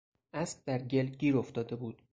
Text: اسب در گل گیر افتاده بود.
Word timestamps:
اسب 0.33 0.65
در 0.65 0.81
گل 0.81 1.05
گیر 1.05 1.37
افتاده 1.37 1.75
بود. 1.75 2.01